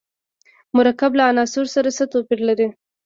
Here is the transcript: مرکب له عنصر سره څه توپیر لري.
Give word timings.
مرکب 0.77 1.11
له 1.17 1.23
عنصر 1.29 1.65
سره 1.75 1.89
څه 1.97 2.03
توپیر 2.13 2.39
لري. 2.49 2.67